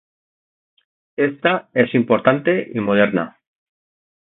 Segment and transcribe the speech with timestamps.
[1.17, 3.37] Esta es importante y moderna.